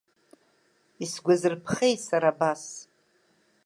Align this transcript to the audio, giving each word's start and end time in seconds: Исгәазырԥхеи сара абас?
Исгәазырԥхеи 1.03 1.95
сара 2.07 2.29
абас? 2.33 2.63